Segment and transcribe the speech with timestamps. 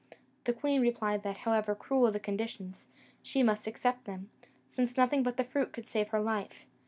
[0.45, 2.87] The queen replied that, however cruel the conditions,
[3.21, 4.31] she must accept them,
[4.67, 6.65] since nothing but the fruit could save her life.